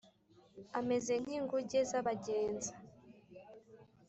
[0.79, 2.73] ameze nk’inkuge z’abagenza,